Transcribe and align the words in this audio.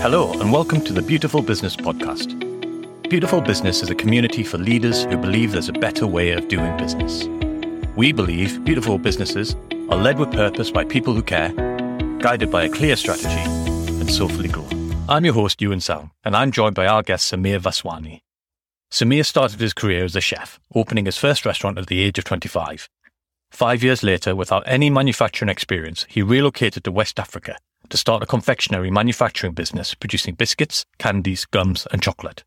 Hello, 0.00 0.30
and 0.40 0.52
welcome 0.52 0.80
to 0.82 0.92
the 0.92 1.02
Beautiful 1.02 1.42
Business 1.42 1.74
Podcast. 1.74 2.38
Beautiful 3.10 3.40
Business 3.40 3.82
is 3.82 3.90
a 3.90 3.96
community 3.96 4.44
for 4.44 4.56
leaders 4.56 5.02
who 5.02 5.16
believe 5.16 5.50
there's 5.50 5.68
a 5.68 5.72
better 5.72 6.06
way 6.06 6.30
of 6.30 6.46
doing 6.46 6.76
business. 6.76 7.24
We 7.96 8.12
believe 8.12 8.64
beautiful 8.64 8.96
businesses 8.98 9.56
are 9.90 9.96
led 9.96 10.20
with 10.20 10.30
purpose 10.30 10.70
by 10.70 10.84
people 10.84 11.14
who 11.14 11.22
care, 11.22 11.48
guided 12.20 12.48
by 12.48 12.62
a 12.62 12.68
clear 12.68 12.94
strategy, 12.94 13.28
and 13.28 14.08
soulfully 14.08 14.48
grown. 14.48 14.94
I'm 15.08 15.24
your 15.24 15.34
host, 15.34 15.58
Yiuwin 15.58 15.82
Tsang, 15.82 16.12
and 16.22 16.36
I'm 16.36 16.52
joined 16.52 16.76
by 16.76 16.86
our 16.86 17.02
guest, 17.02 17.32
Sameer 17.32 17.58
Vaswani. 17.58 18.20
Sameer 18.92 19.26
started 19.26 19.58
his 19.58 19.74
career 19.74 20.04
as 20.04 20.14
a 20.14 20.20
chef, 20.20 20.60
opening 20.76 21.06
his 21.06 21.18
first 21.18 21.44
restaurant 21.44 21.76
at 21.76 21.88
the 21.88 22.02
age 22.02 22.18
of 22.18 22.24
25. 22.24 22.88
Five 23.50 23.82
years 23.82 24.04
later, 24.04 24.36
without 24.36 24.62
any 24.64 24.90
manufacturing 24.90 25.48
experience, 25.48 26.06
he 26.08 26.22
relocated 26.22 26.84
to 26.84 26.92
West 26.92 27.18
Africa 27.18 27.56
to 27.90 27.96
start 27.96 28.22
a 28.22 28.26
confectionery 28.26 28.90
manufacturing 28.90 29.52
business 29.52 29.94
producing 29.94 30.34
biscuits, 30.34 30.84
candies, 30.98 31.44
gums, 31.44 31.86
and 31.90 32.02
chocolate. 32.02 32.44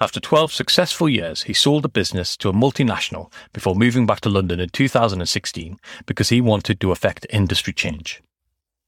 After 0.00 0.20
12 0.20 0.52
successful 0.52 1.08
years, 1.08 1.42
he 1.42 1.52
sold 1.52 1.82
the 1.82 1.88
business 1.88 2.36
to 2.36 2.48
a 2.48 2.52
multinational 2.52 3.32
before 3.52 3.74
moving 3.74 4.06
back 4.06 4.20
to 4.20 4.28
London 4.28 4.60
in 4.60 4.68
2016 4.68 5.76
because 6.06 6.28
he 6.28 6.40
wanted 6.40 6.80
to 6.80 6.92
affect 6.92 7.26
industry 7.30 7.72
change. 7.72 8.22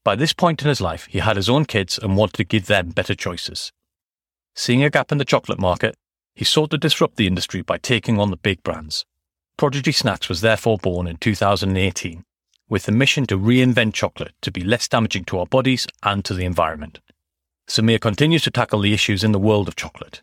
By 0.05 0.15
this 0.15 0.33
point 0.33 0.63
in 0.63 0.69
his 0.69 0.81
life, 0.81 1.07
he 1.07 1.19
had 1.19 1.37
his 1.37 1.49
own 1.49 1.65
kids 1.65 1.99
and 1.99 2.17
wanted 2.17 2.37
to 2.37 2.45
give 2.45 2.67
them 2.67 2.91
better 2.91 3.15
choices. 3.15 3.73
Seeing 4.55 4.85
a 4.85 4.91
gap 4.91 5.11
in 5.11 5.19
the 5.19 5.25
chocolate 5.25 5.59
market, 5.59 5.97
he 6.35 6.45
sought 6.45 6.71
to 6.71 6.79
disrupt 6.79 7.17
the 7.17 7.27
industry 7.27 7.63
by 7.63 7.79
taking 7.79 8.21
on 8.21 8.31
the 8.31 8.37
big 8.37 8.63
brands. 8.63 9.05
Prodigy 9.57 9.93
Snacks 9.93 10.29
was 10.29 10.41
therefore 10.41 10.79
born 10.79 11.07
in 11.07 11.17
2018 11.17 12.25
with 12.71 12.85
the 12.85 12.93
mission 12.93 13.27
to 13.27 13.37
reinvent 13.37 13.93
chocolate 13.93 14.33
to 14.41 14.51
be 14.51 14.63
less 14.63 14.89
damaging 14.89 15.25
to 15.25 15.39
our 15.39 15.47
bodies 15.47 15.87
and 16.03 16.25
to 16.25 16.33
the 16.33 16.47
environment. 16.47 17.01
Sameer 17.69 18.01
continues 18.01 18.43
to 18.45 18.51
tackle 18.51 18.81
the 18.81 18.95
issues 18.95 19.23
in 19.23 19.33
the 19.33 19.39
world 19.39 19.69
of 19.69 19.77
chocolate 19.77 20.23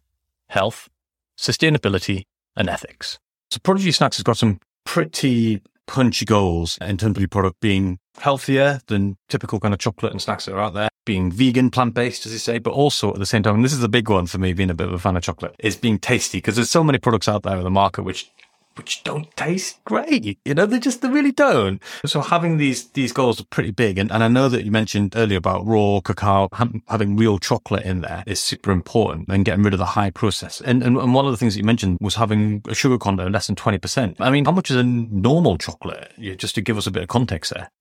health, 0.50 0.90
sustainability, 1.38 2.24
and 2.56 2.70
ethics. 2.70 3.20
So, 3.52 3.60
Prodigy 3.62 3.92
Snacks 3.92 4.16
has 4.18 4.24
got 4.24 4.38
some 4.38 4.62
pretty 4.86 5.62
punchy 5.88 6.26
goals 6.26 6.78
in 6.80 6.98
terms 6.98 7.18
of 7.18 7.22
your 7.22 7.28
product 7.28 7.60
being 7.60 8.00
healthier 8.18 8.80
than 8.88 9.18
typical 9.30 9.60
kind 9.60 9.74
of 9.74 9.80
chocolate 9.80 10.12
and 10.12 10.22
snacks 10.22 10.46
that 10.46 10.54
are 10.54 10.62
out 10.62 10.74
there, 10.74 10.90
being 11.06 11.32
vegan, 11.32 11.70
plant 11.70 11.94
based, 11.94 12.26
as 12.26 12.34
you 12.34 12.40
say, 12.40 12.60
but 12.60 12.72
also 12.72 13.12
at 13.12 13.20
the 13.20 13.26
same 13.26 13.44
time, 13.44 13.56
and 13.56 13.66
this 13.66 13.74
is 13.74 13.84
a 13.84 13.90
big 13.90 14.10
one 14.10 14.28
for 14.28 14.38
me, 14.38 14.54
being 14.54 14.70
a 14.70 14.74
bit 14.74 14.88
of 14.88 14.94
a 14.94 15.00
fan 15.00 15.18
of 15.18 15.24
chocolate, 15.24 15.56
is 15.60 15.76
being 15.76 16.00
tasty 16.00 16.38
because 16.38 16.56
there's 16.56 16.70
so 16.70 16.84
many 16.84 16.98
products 16.98 17.28
out 17.28 17.44
there 17.44 17.58
in 17.58 17.64
the 17.64 17.70
market 17.70 18.04
which 18.04 18.30
which 18.78 19.04
don't 19.04 19.36
taste 19.36 19.84
great. 19.86 20.40
You 20.46 20.54
know, 20.54 20.66
they 20.66 20.80
just, 20.80 21.02
they 21.02 21.10
really 21.10 21.32
don't. 21.32 21.82
So 22.06 22.22
having 22.22 22.58
these, 22.58 22.90
these 22.92 23.12
goals 23.12 23.42
are 23.42 23.46
pretty 23.46 23.72
big. 23.72 23.98
And, 23.98 24.12
and 24.12 24.24
I 24.24 24.28
know 24.28 24.50
that 24.50 24.64
you 24.64 24.72
mentioned 24.72 25.14
earlier 25.16 25.38
about 25.38 25.66
raw 25.66 26.00
cacao, 26.00 26.50
having 26.88 27.16
real 27.16 27.40
chocolate 27.40 27.86
in 27.86 28.02
there 28.02 28.24
is 28.28 28.40
super 28.40 28.72
important 28.72 29.28
and 29.30 29.44
getting 29.46 29.64
rid 29.64 29.74
of 29.74 29.80
the 29.80 29.86
high 29.86 30.10
process. 30.10 30.62
And, 30.62 30.84
and, 30.84 30.98
and 30.98 31.14
one 31.14 31.26
of 31.26 31.32
the 31.32 31.38
things 31.38 31.56
that 31.56 31.60
you 31.60 31.66
mentioned 31.66 31.98
was 32.02 32.16
having 32.16 32.62
a 32.68 32.76
sugar 32.76 32.98
content 32.98 33.32
less 33.32 33.48
than 33.48 33.56
20%. 33.56 34.16
I 34.20 34.30
mean, 34.30 34.46
how 34.46 34.52
much 34.52 34.70
is 34.70 34.78
a 34.78 34.84
normal 34.84 35.58
chocolate? 35.58 36.12
Just 36.38 36.56
to 36.56 36.62
give 36.62 36.78
us 36.78 36.88
a 36.88 36.92
bit 36.92 37.04
of 37.04 37.10
context 37.10 37.54
there. 37.54 37.72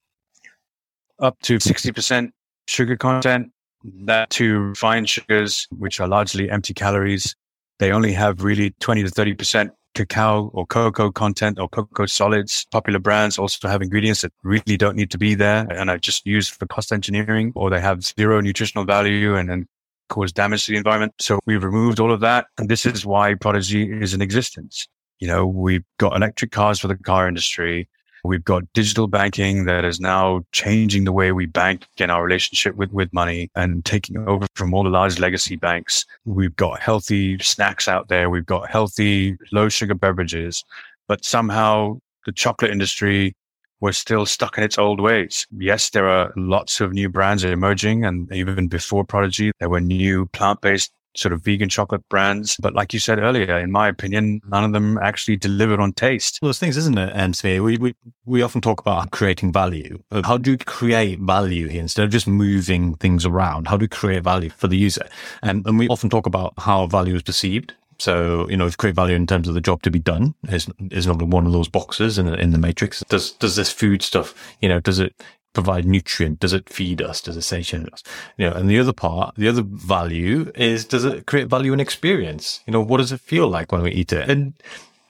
Up 1.19 1.39
to 1.43 1.57
60% 1.57 2.31
sugar 2.67 2.97
content. 2.97 3.51
That 3.83 4.31
to 4.31 4.59
refined 4.59 5.07
sugars, 5.07 5.67
which 5.71 5.99
are 5.99 6.07
largely 6.07 6.49
empty 6.49 6.73
calories. 6.73 7.35
They 7.79 7.91
only 7.91 8.11
have 8.13 8.43
really 8.43 8.71
20 8.79 9.03
to 9.03 9.09
30% 9.09 9.69
cacao 9.97 10.49
or 10.53 10.65
cocoa 10.65 11.11
content 11.11 11.59
or 11.59 11.67
cocoa 11.67 12.05
solids. 12.05 12.65
Popular 12.71 12.99
brands 12.99 13.37
also 13.37 13.67
have 13.67 13.81
ingredients 13.81 14.21
that 14.21 14.31
really 14.43 14.77
don't 14.77 14.95
need 14.95 15.11
to 15.11 15.17
be 15.17 15.35
there 15.35 15.67
and 15.69 15.89
are 15.89 15.97
just 15.97 16.25
used 16.25 16.53
for 16.53 16.65
cost 16.67 16.91
engineering 16.91 17.51
or 17.55 17.69
they 17.69 17.81
have 17.81 18.03
zero 18.03 18.39
nutritional 18.39 18.85
value 18.85 19.35
and, 19.35 19.49
and 19.49 19.65
cause 20.09 20.31
damage 20.31 20.65
to 20.65 20.71
the 20.71 20.77
environment. 20.77 21.13
So 21.19 21.39
we've 21.45 21.63
removed 21.63 21.99
all 21.99 22.11
of 22.11 22.19
that. 22.21 22.47
And 22.57 22.69
this 22.69 22.85
is 22.85 23.05
why 23.05 23.33
Prodigy 23.33 23.91
is 23.91 24.13
in 24.13 24.21
existence. 24.21 24.87
You 25.19 25.27
know, 25.27 25.47
we've 25.47 25.83
got 25.97 26.15
electric 26.15 26.51
cars 26.51 26.79
for 26.79 26.87
the 26.87 26.95
car 26.95 27.27
industry. 27.27 27.89
We've 28.23 28.43
got 28.43 28.71
digital 28.73 29.07
banking 29.07 29.65
that 29.65 29.85
is 29.85 29.99
now 29.99 30.41
changing 30.51 31.03
the 31.03 31.11
way 31.11 31.31
we 31.31 31.45
bank 31.45 31.87
in 31.97 32.09
our 32.09 32.23
relationship 32.23 32.75
with, 32.75 32.91
with 32.91 33.13
money 33.13 33.49
and 33.55 33.83
taking 33.85 34.17
over 34.27 34.47
from 34.55 34.73
all 34.73 34.83
the 34.83 34.89
large 34.89 35.19
legacy 35.19 35.55
banks. 35.55 36.05
We've 36.25 36.55
got 36.55 36.79
healthy 36.79 37.37
snacks 37.39 37.87
out 37.87 38.07
there. 38.07 38.29
We've 38.29 38.45
got 38.45 38.69
healthy 38.69 39.37
low 39.51 39.69
sugar 39.69 39.95
beverages, 39.95 40.63
but 41.07 41.23
somehow 41.23 41.99
the 42.25 42.31
chocolate 42.31 42.71
industry 42.71 43.35
was 43.79 43.97
still 43.97 44.25
stuck 44.25 44.57
in 44.57 44.63
its 44.63 44.77
old 44.77 44.99
ways. 44.99 45.45
Yes, 45.55 45.91
there 45.91 46.09
are 46.09 46.33
lots 46.35 46.81
of 46.81 46.93
new 46.93 47.09
brands 47.09 47.43
emerging 47.43 48.05
and 48.05 48.31
even 48.33 48.67
before 48.67 49.03
Prodigy, 49.03 49.51
there 49.59 49.69
were 49.69 49.81
new 49.81 50.25
plant-based 50.27 50.91
sort 51.17 51.33
of 51.33 51.41
vegan 51.41 51.69
chocolate 51.69 52.07
brands. 52.09 52.57
But 52.57 52.73
like 52.73 52.93
you 52.93 52.99
said 52.99 53.19
earlier, 53.19 53.57
in 53.57 53.71
my 53.71 53.87
opinion, 53.87 54.41
none 54.47 54.63
of 54.63 54.71
them 54.71 54.97
actually 54.99 55.37
delivered 55.37 55.79
on 55.79 55.93
taste. 55.93 56.39
Well, 56.41 56.49
those 56.49 56.59
things, 56.59 56.77
isn't 56.77 56.97
it, 56.97 57.11
um, 57.15 57.33
We, 57.43 57.77
we, 57.77 57.95
we 58.25 58.41
often 58.41 58.61
talk 58.61 58.79
about 58.79 59.11
creating 59.11 59.51
value. 59.51 60.01
How 60.23 60.37
do 60.37 60.51
you 60.51 60.57
create 60.57 61.19
value 61.19 61.67
here 61.67 61.81
instead 61.81 62.05
of 62.05 62.11
just 62.11 62.27
moving 62.27 62.95
things 62.95 63.25
around? 63.25 63.67
How 63.67 63.77
do 63.77 63.83
you 63.83 63.89
create 63.89 64.23
value 64.23 64.49
for 64.49 64.67
the 64.67 64.77
user? 64.77 65.07
And, 65.41 65.65
and 65.65 65.79
we 65.79 65.87
often 65.87 66.09
talk 66.09 66.25
about 66.25 66.53
how 66.57 66.87
value 66.87 67.15
is 67.15 67.23
perceived. 67.23 67.73
So, 67.99 68.47
you 68.47 68.55
know, 68.57 68.67
if 68.67 68.77
create 68.77 68.95
value 68.95 69.15
in 69.15 69.25
terms 69.25 69.47
of 69.47 69.55
the 69.55 69.61
job 69.61 69.81
to 69.81 69.89
be 69.89 69.99
done 69.99 70.35
is, 70.49 70.67
is 70.91 71.07
not 71.07 71.21
one 71.21 71.47
of 71.47 71.51
those 71.51 71.67
boxes 71.67 72.19
in, 72.19 72.27
in 72.27 72.51
the 72.51 72.59
matrix. 72.59 73.03
Does, 73.09 73.31
does 73.31 73.55
this 73.55 73.71
food 73.71 74.03
stuff, 74.03 74.55
you 74.61 74.69
know, 74.69 74.79
does 74.79 74.99
it 74.99 75.15
provide 75.57 75.85
nutrient? 75.85 76.39
Does 76.39 76.53
it 76.53 76.69
feed 76.69 77.01
us? 77.01 77.19
Does 77.19 77.35
it 77.35 77.41
satiate 77.41 77.91
us? 77.91 78.03
You 78.37 78.47
know, 78.47 78.55
and 78.55 78.69
the 78.69 78.77
other 78.77 78.93
part, 78.93 79.33
the 79.35 79.47
other 79.47 79.63
value 79.63 80.51
is, 80.53 80.85
does 80.85 81.03
it 81.03 81.25
create 81.25 81.47
value 81.47 81.71
and 81.71 81.81
experience? 81.81 82.61
You 82.67 82.73
know, 82.73 82.81
what 82.81 82.97
does 82.97 83.11
it 83.11 83.21
feel 83.21 83.47
like 83.47 83.71
when 83.71 83.81
we 83.81 83.91
eat 83.91 84.13
it? 84.13 84.29
And 84.29 84.53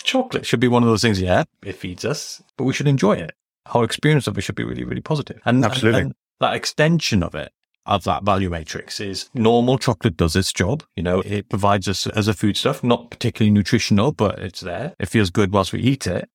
chocolate 0.04 0.46
should 0.46 0.62
be 0.62 0.70
one 0.70 0.84
of 0.84 0.90
those 0.90 1.02
things. 1.02 1.20
Yeah, 1.20 1.44
it 1.64 1.74
feeds 1.74 2.06
us, 2.06 2.42
but 2.56 2.64
we 2.64 2.72
should 2.72 2.88
enjoy 2.88 3.14
it. 3.14 3.34
Our 3.74 3.84
experience 3.84 4.26
of 4.28 4.38
it 4.38 4.42
should 4.42 4.56
be 4.56 4.64
really, 4.64 4.86
really 4.86 5.02
positive. 5.02 5.42
And 5.44 5.66
absolutely, 5.66 6.00
and, 6.00 6.08
and 6.08 6.16
that 6.40 6.56
extension 6.56 7.24
of 7.24 7.36
it 7.36 7.52
of 7.86 8.04
that 8.04 8.24
value 8.24 8.50
matrix 8.50 9.00
is 9.00 9.30
normal 9.34 9.78
chocolate 9.78 10.16
does 10.16 10.36
its 10.36 10.54
job. 10.54 10.84
You 10.96 11.04
know, 11.04 11.22
it 11.22 11.50
provides 11.50 11.88
us 11.88 12.08
as 12.08 12.28
a 12.30 12.34
foodstuff, 12.34 12.84
not 12.84 13.10
particularly 13.10 13.52
nutritional, 13.52 14.12
but 14.14 14.40
it's 14.40 14.62
there. 14.62 14.94
It 15.00 15.08
feels 15.08 15.30
good 15.30 15.52
whilst 15.52 15.74
we 15.74 15.80
eat 15.80 16.08
it 16.08 16.30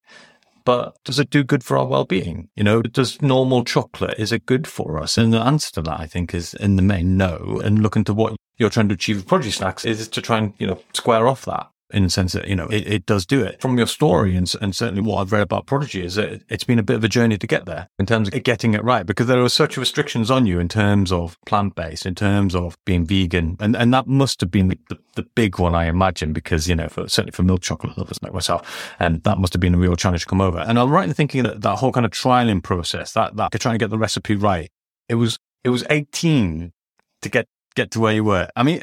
but 0.65 0.97
does 1.05 1.19
it 1.19 1.31
do 1.31 1.45
good 1.45 1.65
for 1.65 1.77
our 1.77 1.87
well-being? 1.87 2.49
You 2.55 2.65
know, 2.65 2.83
does 2.83 3.21
normal 3.21 3.65
chocolate, 3.65 4.19
is 4.19 4.33
it 4.33 4.47
good 4.47 4.67
for 4.67 4.99
us? 4.99 5.19
And 5.19 5.33
the 5.33 5.41
answer 5.41 5.71
to 5.73 5.83
that, 5.83 6.01
I 6.01 6.07
think, 6.07 6.35
is 6.35 6.55
in 6.55 6.77
the 6.77 6.83
main 6.83 7.17
no. 7.17 7.61
And 7.65 7.83
looking 7.83 8.05
to 8.05 8.15
what 8.15 8.37
you're 8.59 8.71
trying 8.71 8.89
to 8.89 8.95
achieve 8.95 9.17
with 9.17 9.27
Prodigy 9.27 9.51
Snacks 9.51 9.85
is 9.85 10.07
to 10.09 10.23
try 10.23 10.39
and, 10.39 10.55
you 10.59 10.67
know, 10.67 10.81
square 10.93 11.27
off 11.27 11.45
that 11.47 11.72
in 11.93 12.05
the 12.05 12.11
sense 12.11 12.33
that, 12.33 12.49
you 12.49 12.57
know, 12.57 12.67
it, 12.67 12.87
it 12.87 13.07
does 13.07 13.27
do 13.27 13.43
it. 13.43 13.61
From 13.61 13.77
your 13.77 13.87
story 13.87 14.37
and, 14.37 14.53
and 14.61 14.75
certainly 14.75 15.03
what 15.03 15.21
I've 15.21 15.33
read 15.33 15.43
about 15.43 15.67
Prodigy 15.67 16.05
is 16.05 16.15
that 16.15 16.43
it's 16.49 16.65
been 16.65 16.79
a 16.79 16.83
bit 16.83 16.97
of 16.97 17.05
a 17.05 17.09
journey 17.09 17.37
to 17.39 17.47
get 17.47 17.67
there 17.67 17.89
in 17.99 18.07
terms 18.07 18.29
of 18.29 18.43
getting 18.43 18.75
it 18.75 18.83
right 18.83 19.05
because 19.05 19.27
there 19.27 19.43
are 19.43 19.49
such 19.49 19.77
restrictions 19.77 20.31
on 20.31 20.47
you 20.47 20.59
in 20.59 20.69
terms 20.69 21.13
of 21.13 21.39
plant 21.47 21.75
based, 21.75 22.07
in 22.07 22.15
terms 22.15 22.55
of 22.55 22.77
being 22.85 23.05
vegan. 23.05 23.57
And, 23.61 23.77
and 23.77 23.93
that 23.93 24.07
must 24.07 24.41
have 24.41 24.51
been 24.51 24.69
the, 24.69 24.79
the, 24.89 24.99
the 25.17 25.23
big 25.35 25.59
one, 25.59 25.75
I 25.75 25.87
imagine, 25.87 26.33
because, 26.33 26.69
you 26.69 26.75
know, 26.75 26.89
for, 26.89 27.09
certainly 27.09 27.33
for 27.33 27.43
milk 27.43 27.61
chocolate 27.61 27.97
lovers 27.99 28.19
like 28.23 28.33
myself, 28.33 28.95
and 28.99 29.23
that 29.25 29.39
must 29.39 29.53
have 29.53 29.61
been 29.61 29.75
a 29.75 29.79
real 29.79 29.97
challenge 29.97 30.23
to 30.23 30.29
come 30.29 30.41
over. 30.41 30.59
And 30.59 30.79
I'm 30.79 30.91
right 30.91 31.07
in 31.07 31.15
thinking 31.15 31.43
that 31.43 31.61
that 31.63 31.77
whole 31.77 31.93
kind 31.93 32.07
of 32.07 32.13
trialing 32.13 32.63
process, 32.63 33.13
that, 33.13 33.37
that 33.37 33.53
trying 33.53 33.75
to 33.75 33.79
get 33.79 33.91
the 33.91 33.99
recipe 33.99 34.35
right, 34.35 34.71
it 35.09 35.17
was, 35.17 35.39
it 35.65 35.69
was 35.69 35.85
18 35.91 36.73
to 37.23 37.29
get, 37.29 37.47
get 37.75 37.91
to 37.93 38.01
where 38.01 38.15
you 38.15 38.25
were. 38.25 38.49
I 38.57 38.63
mean, 38.63 38.83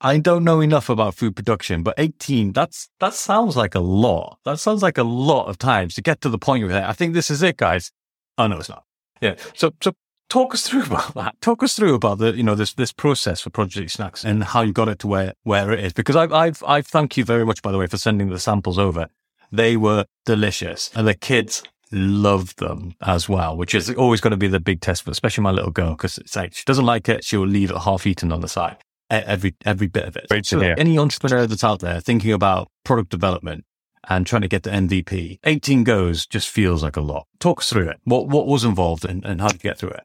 I 0.00 0.18
don't 0.18 0.44
know 0.44 0.60
enough 0.60 0.90
about 0.90 1.14
food 1.14 1.34
production, 1.36 1.82
but 1.82 1.94
18, 1.96 2.52
that's, 2.52 2.90
that 3.00 3.14
sounds 3.14 3.56
like 3.56 3.74
a 3.74 3.80
lot. 3.80 4.38
That 4.44 4.58
sounds 4.58 4.82
like 4.82 4.98
a 4.98 5.02
lot 5.02 5.46
of 5.46 5.56
times 5.56 5.94
to 5.94 6.02
get 6.02 6.20
to 6.20 6.28
the 6.28 6.38
point 6.38 6.66
where 6.66 6.86
I 6.86 6.92
think 6.92 7.14
this 7.14 7.30
is 7.30 7.42
it, 7.42 7.56
guys. 7.56 7.92
Oh, 8.36 8.46
no, 8.46 8.58
it's 8.58 8.68
not. 8.68 8.84
Yeah. 9.22 9.36
So, 9.54 9.72
so 9.80 9.92
talk 10.28 10.52
us 10.52 10.68
through 10.68 10.82
about 10.86 11.14
that. 11.14 11.40
Talk 11.40 11.62
us 11.62 11.74
through 11.74 11.94
about 11.94 12.18
the, 12.18 12.36
you 12.36 12.42
know, 12.42 12.54
this, 12.54 12.74
this 12.74 12.92
process 12.92 13.40
for 13.40 13.48
Prodigy 13.48 13.88
Snacks 13.88 14.22
and 14.22 14.44
how 14.44 14.60
you 14.60 14.72
got 14.72 14.88
it 14.88 14.98
to 15.00 15.06
where, 15.06 15.32
where 15.44 15.72
it 15.72 15.82
is. 15.82 15.92
Because 15.94 16.16
I've, 16.16 16.32
I've, 16.32 16.62
I've 16.66 16.86
thank 16.86 17.16
you 17.16 17.24
very 17.24 17.46
much, 17.46 17.62
by 17.62 17.72
the 17.72 17.78
way, 17.78 17.86
for 17.86 17.96
sending 17.96 18.28
the 18.28 18.38
samples 18.38 18.78
over. 18.78 19.08
They 19.50 19.78
were 19.78 20.04
delicious 20.26 20.90
and 20.94 21.08
the 21.08 21.14
kids 21.14 21.62
loved 21.90 22.58
them 22.58 22.96
as 23.00 23.30
well, 23.30 23.56
which 23.56 23.74
is 23.74 23.88
always 23.94 24.20
going 24.20 24.32
to 24.32 24.36
be 24.36 24.48
the 24.48 24.60
big 24.60 24.82
test 24.82 25.04
for, 25.04 25.10
especially 25.10 25.42
my 25.42 25.52
little 25.52 25.70
girl, 25.70 25.92
because 25.92 26.18
it's 26.18 26.36
like, 26.36 26.52
she 26.52 26.64
doesn't 26.66 26.84
like 26.84 27.08
it. 27.08 27.24
She'll 27.24 27.46
leave 27.46 27.70
it 27.70 27.78
half 27.78 28.06
eaten 28.06 28.30
on 28.30 28.42
the 28.42 28.48
side 28.48 28.76
every 29.10 29.54
every 29.64 29.86
bit 29.86 30.04
of 30.04 30.16
it. 30.16 30.28
Great 30.28 30.46
so 30.46 30.60
any 30.60 30.98
entrepreneur 30.98 31.46
that's 31.46 31.64
out 31.64 31.80
there 31.80 32.00
thinking 32.00 32.32
about 32.32 32.68
product 32.84 33.10
development 33.10 33.64
and 34.08 34.26
trying 34.26 34.42
to 34.42 34.48
get 34.48 34.62
the 34.62 34.70
MVP, 34.70 35.40
18 35.44 35.84
goes 35.84 36.26
just 36.26 36.48
feels 36.48 36.82
like 36.82 36.96
a 36.96 37.00
lot. 37.00 37.26
Talk 37.40 37.60
us 37.60 37.70
through 37.70 37.88
it. 37.88 37.98
What 38.04 38.28
what 38.28 38.46
was 38.46 38.64
involved 38.64 39.04
and, 39.04 39.24
and 39.24 39.40
how 39.40 39.48
did 39.48 39.62
you 39.62 39.70
get 39.70 39.78
through 39.78 39.90
it? 39.90 40.04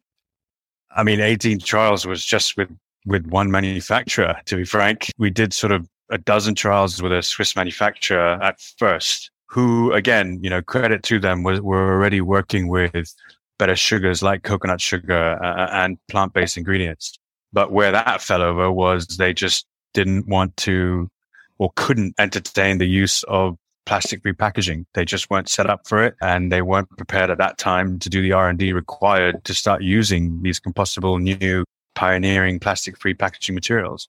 I 0.96 1.04
mean, 1.04 1.22
18 1.22 1.60
trials 1.60 2.06
was 2.06 2.24
just 2.26 2.58
with 2.58 2.70
with 3.06 3.26
one 3.28 3.50
manufacturer, 3.50 4.36
to 4.46 4.56
be 4.56 4.66
frank. 4.66 5.12
We 5.18 5.30
did 5.30 5.54
sort 5.54 5.72
of 5.72 5.88
a 6.12 6.18
dozen 6.18 6.56
trials 6.56 7.02
with 7.02 7.12
a 7.12 7.24
Swiss 7.24 7.56
manufacturer 7.56 8.38
at 8.42 8.60
first, 8.78 9.32
who 9.48 9.92
again, 9.94 10.40
you 10.42 10.50
know, 10.50 10.62
credit 10.62 11.04
to 11.04 11.20
them 11.20 11.44
was 11.44 11.62
were 11.62 11.94
already 11.94 12.22
working 12.22 12.68
with 12.68 13.14
better 13.58 13.76
sugars 13.76 14.24
like 14.24 14.44
coconut 14.44 14.82
sugar 14.82 15.40
uh, 15.44 15.70
and 15.72 15.98
plant-based 16.08 16.58
ingredients. 16.58 17.18
But 17.54 17.72
where 17.72 17.92
that 17.92 18.22
fell 18.22 18.42
over 18.42 18.72
was 18.72 19.08
they 19.08 19.34
just 19.34 19.66
didn't 19.94 20.28
want 20.28 20.56
to 20.58 21.10
or 21.58 21.72
couldn't 21.76 22.16
entertain 22.18 22.78
the 22.78 22.88
use 22.88 23.24
of 23.24 23.58
plastic 23.86 24.22
free 24.22 24.34
packaging. 24.34 24.86
They 24.94 25.06
just 25.06 25.30
weren't 25.30 25.50
set 25.50 25.70
up 25.70 25.88
for 25.88 26.04
it 26.04 26.16
and 26.22 26.52
they 26.52 26.62
weren't 26.62 26.90
prepared 26.98 27.30
at 27.30 27.38
that 27.40 27.58
time 27.58 28.00
to 28.00 28.10
do 28.10 28.22
the 28.22 28.32
R&D 28.32 28.74
required 28.74 29.44
to 29.44 29.54
start 29.54 29.82
using 29.82 30.42
these 30.42 30.60
compostable 30.60 31.22
new 31.22 31.66
pioneering 31.94 32.60
plastic 32.60 32.98
free 32.98 33.14
packaging 33.14 33.56
materials. 33.56 34.08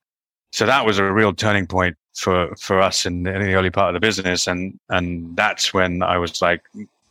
So 0.53 0.67
that 0.67 0.87
was 0.87 0.99
a 0.99 1.13
real 1.13 1.33
turning 1.33 1.67
point 1.67 1.97
for, 2.15 2.55
for 2.57 2.81
us 2.81 3.07
in, 3.07 3.27
in 3.27 3.43
the 3.43 3.55
early 3.55 3.71
part 3.71 3.89
of 3.89 3.95
the 3.95 4.07
business. 4.07 4.47
And, 4.47 4.79
and 4.91 5.35
that's 5.37 5.73
when 5.73 6.03
I 6.03 6.19
was 6.19 6.43
like, 6.43 6.63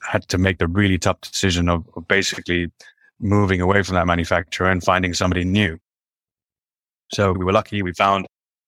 had 0.03 0.27
to 0.29 0.37
make 0.37 0.57
the 0.57 0.67
really 0.67 0.97
tough 0.97 1.21
decision 1.21 1.69
of, 1.69 1.87
of 1.95 2.07
basically 2.07 2.71
moving 3.19 3.61
away 3.61 3.83
from 3.83 3.95
that 3.95 4.07
manufacturer 4.07 4.69
and 4.69 4.83
finding 4.83 5.13
somebody 5.13 5.43
new. 5.43 5.77
So 7.13 7.33
we 7.33 7.45
were 7.45 7.51
lucky. 7.51 7.81
We 7.81 7.93
found 7.93 8.25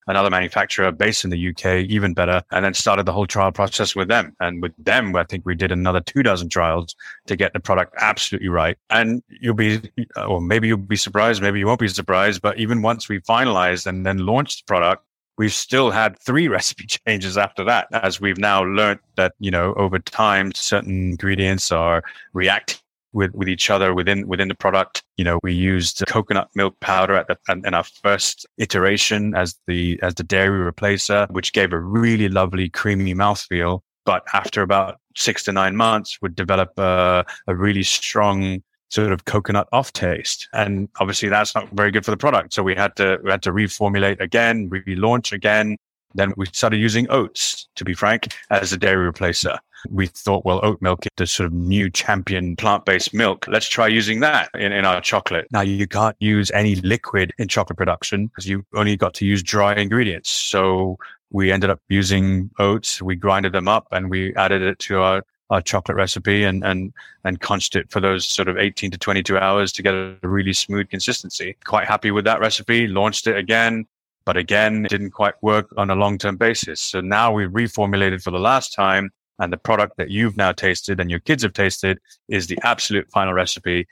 another 0.08 0.30
manufacturer 0.30 0.92
based 0.92 1.24
in 1.24 1.30
the 1.30 1.50
UK, 1.50 1.88
even 1.90 2.14
better, 2.14 2.44
and 2.52 2.66
then 2.66 2.74
started 2.74 3.06
the 3.06 3.14
whole 3.14 3.26
trial 3.26 3.52
process 3.52 3.96
with 3.96 4.08
them. 4.08 4.36
And 4.40 4.62
with 4.62 4.74
them, 4.78 5.16
I 5.16 5.24
think 5.24 5.46
we 5.46 5.56
did 5.56 5.72
another 5.72 6.02
two 6.02 6.24
dozen 6.24 6.50
trials 6.50 6.96
to 7.28 7.36
get 7.36 7.54
the 7.54 7.60
product 7.60 7.94
absolutely 8.00 8.50
right. 8.50 8.78
And 8.90 9.24
you'll 9.42 9.54
be, 9.54 9.82
or 10.18 10.42
maybe 10.42 10.68
you'll 10.68 10.78
be 10.78 10.96
surprised, 10.96 11.42
maybe 11.42 11.60
you 11.60 11.68
won't 11.68 11.80
be 11.80 11.88
surprised, 11.88 12.42
but 12.42 12.58
even 12.58 12.82
once 12.82 13.08
we 13.08 13.20
finalized 13.22 13.88
and 13.88 14.06
then 14.06 14.20
launched 14.20 14.66
the 14.66 14.72
product, 14.72 15.06
we've 15.38 15.54
still 15.54 15.92
had 15.92 16.20
three 16.20 16.48
recipe 16.50 16.86
changes 16.86 17.38
after 17.38 17.64
that, 17.64 17.88
as 17.94 18.20
we've 18.20 18.38
now 18.38 18.64
learned 18.64 19.00
that, 19.16 19.34
you 19.40 19.52
know, 19.52 19.74
over 19.76 20.00
time, 20.00 20.52
certain 20.54 21.12
ingredients 21.12 21.72
are 21.72 22.04
reacting 22.34 22.83
with, 23.14 23.34
with 23.34 23.48
each 23.48 23.70
other 23.70 23.94
within 23.94 24.28
within 24.28 24.48
the 24.48 24.56
product. 24.56 25.04
You 25.18 25.24
know, 25.24 25.40
we 25.44 25.54
used 25.54 26.04
coconut 26.08 26.50
milk 26.56 26.80
powder 26.80 27.16
at 27.16 27.28
the 27.28 27.38
in 27.66 27.74
our 27.74 27.84
first 27.84 28.46
iteration 28.58 29.36
as 29.36 29.58
the 29.68 30.00
as 30.02 30.16
the 30.16 30.24
dairy 30.24 30.72
replacer, 30.72 31.30
which 31.32 31.54
gave 31.54 31.74
a 31.74 31.80
really 31.80 32.30
lovely 32.30 32.70
creamy 32.70 33.14
mouthfeel. 33.14 33.82
But 34.06 34.24
after 34.34 34.62
about 34.62 35.00
six 35.16 35.44
to 35.44 35.54
nine 35.54 35.76
months, 35.76 36.22
would 36.22 36.36
develop 36.36 36.78
a, 36.78 37.26
a 37.48 37.56
really 37.56 37.84
strong 37.84 38.62
sort 38.90 39.12
of 39.12 39.26
coconut 39.26 39.68
off 39.72 39.92
taste. 39.94 40.48
And 40.54 40.88
obviously 41.00 41.30
that's 41.30 41.56
not 41.56 41.70
very 41.72 41.90
good 41.90 42.06
for 42.06 42.12
the 42.12 42.18
product. 42.18 42.54
So 42.54 42.62
we 42.62 42.76
had 42.76 42.96
to, 42.98 43.18
we 43.24 43.32
had 43.32 43.42
to 43.44 43.52
reformulate 43.52 44.20
again, 44.20 44.70
relaunch 44.70 45.32
again. 45.32 45.78
Then 46.14 46.32
we 46.38 46.46
started 46.54 46.78
using 46.78 47.10
oats, 47.10 47.68
to 47.76 47.84
be 47.84 47.96
frank, 47.96 48.36
as 48.52 48.72
a 48.72 48.78
dairy 48.78 49.12
replacer 49.12 49.58
we 49.90 50.08
thought, 50.08 50.46
well, 50.46 50.60
oat 50.64 50.82
milk 50.82 51.06
is 51.06 51.12
the 51.18 51.28
sort 51.28 51.48
of 51.48 51.54
new 51.54 51.90
champion 51.90 52.56
plant 52.56 52.86
based 52.86 53.14
milk. 53.14 53.48
Let's 53.48 53.68
try 53.68 53.88
using 53.88 54.20
that 54.22 54.50
in, 54.54 54.72
in 54.72 54.86
our 54.86 55.02
chocolate. 55.02 55.48
Now, 55.52 55.62
you 55.62 55.88
can't 55.88 56.16
use 56.20 56.52
any 56.52 56.76
liquid 56.76 57.34
in 57.38 57.48
chocolate 57.48 57.78
production 57.78 58.28
because 58.28 58.48
you 58.48 58.66
only 58.74 58.96
got 58.96 59.14
to 59.16 59.26
use 59.26 59.44
dry 59.44 59.76
ingredients. 59.76 60.30
So 60.30 60.98
we 61.32 61.52
ended 61.52 61.70
up 61.70 61.82
using 61.90 62.50
oats. 62.60 63.02
We 63.02 63.16
grinded 63.16 63.54
them 63.54 63.68
up 63.68 63.88
and 63.92 64.10
we 64.10 64.36
added 64.36 64.62
it 64.62 64.80
to 64.80 65.00
our 65.00 65.24
our 65.50 65.62
chocolate 65.62 65.98
recipe 65.98 66.44
and 66.44 66.64
and 66.64 66.94
and 67.26 67.40
conched 67.42 67.76
it 67.76 67.92
for 67.92 68.00
those 68.00 68.26
sort 68.26 68.48
of 68.48 68.58
18 68.58 68.92
to 68.92 68.98
22 68.98 69.38
hours 69.38 69.72
to 69.74 69.84
get 69.84 69.94
a 69.94 70.16
really 70.24 70.54
smooth 70.54 70.90
consistency. 70.90 71.56
Quite 71.66 71.88
happy 71.88 72.12
with 72.12 72.26
that 72.26 72.40
recipe. 72.40 72.88
Launched 72.88 73.28
it 73.28 73.38
again, 73.38 73.86
but 74.26 74.38
again, 74.38 74.86
it 74.86 74.90
didn't 74.90 75.12
quite 75.12 75.36
work 75.42 75.68
on 75.78 75.90
a 75.90 75.96
long 75.96 76.18
term 76.18 76.38
basis. 76.38 76.82
So 76.82 77.02
now 77.02 77.32
we 77.34 77.46
reformulated 77.46 78.24
for 78.24 78.32
the 78.32 78.40
last 78.40 78.74
time 78.74 79.12
and 79.44 79.52
the 79.52 79.58
product 79.58 79.98
that 79.98 80.10
you've 80.10 80.38
now 80.38 80.54
tasted 80.54 81.00
and 81.00 81.12
your 81.12 81.20
kids 81.20 81.44
have 81.44 81.54
tasted 81.54 82.00
is 82.30 82.48
the 82.48 82.58
absolute 82.64 83.10
final 83.12 83.34
recipe. 83.34 83.86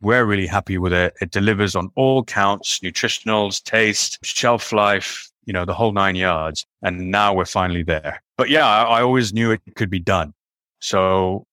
We're 0.00 0.24
really 0.24 0.46
happy 0.46 0.78
with 0.78 0.92
it. 0.92 1.14
It 1.20 1.30
delivers 1.32 1.74
on 1.74 1.90
all 1.96 2.24
counts, 2.24 2.78
nutritionals, 2.78 3.62
taste, 3.62 4.18
shelf 4.22 4.72
life, 4.72 5.28
you 5.44 5.52
know, 5.52 5.64
the 5.64 5.74
whole 5.74 5.92
nine 5.92 6.14
yards. 6.14 6.64
And 6.82 7.10
now 7.10 7.34
we're 7.34 7.44
finally 7.44 7.82
there. 7.82 8.22
But 8.36 8.48
yeah, 8.48 8.66
I, 8.66 8.98
I 8.98 9.02
always 9.02 9.32
knew 9.32 9.50
it 9.50 9.60
could 9.74 9.90
be 9.90 10.00
done. 10.00 10.34
So 10.80 11.46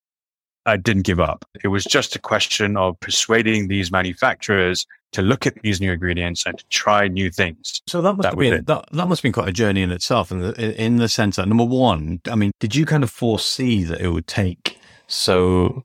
I 0.66 0.76
didn't 0.76 1.02
give 1.02 1.20
up. 1.20 1.44
It 1.64 1.68
was 1.68 1.84
just 1.84 2.14
a 2.14 2.20
question 2.20 2.76
of 2.76 2.98
persuading 3.00 3.68
these 3.68 3.90
manufacturers 3.90 4.86
to 5.12 5.22
look 5.22 5.46
at 5.46 5.54
these 5.62 5.80
new 5.80 5.92
ingredients 5.92 6.46
and 6.46 6.58
to 6.58 6.64
try 6.68 7.08
new 7.08 7.30
things. 7.30 7.82
So 7.86 8.00
that 8.02 8.14
must 8.14 8.22
that 8.22 8.30
have 8.32 8.38
been 8.38 8.64
that, 8.64 8.84
that 8.92 9.08
must 9.08 9.20
have 9.20 9.22
been 9.22 9.32
quite 9.32 9.48
a 9.48 9.52
journey 9.52 9.82
in 9.82 9.90
itself, 9.90 10.30
in 10.30 10.40
the 10.40 10.82
in 10.82 10.96
the 10.96 11.08
sense 11.08 11.36
that 11.36 11.48
number 11.48 11.64
one, 11.64 12.20
I 12.30 12.34
mean, 12.34 12.52
did 12.60 12.74
you 12.74 12.86
kind 12.86 13.02
of 13.02 13.10
foresee 13.10 13.84
that 13.84 14.00
it 14.00 14.08
would 14.08 14.26
take 14.26 14.78
so 15.06 15.84